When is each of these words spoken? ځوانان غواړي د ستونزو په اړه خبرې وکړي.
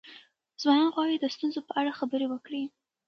ځوانان 0.61 0.89
غواړي 0.95 1.15
د 1.19 1.25
ستونزو 1.35 1.59
په 1.67 1.73
اړه 1.79 1.97
خبرې 1.99 2.27
وکړي. 2.29 2.63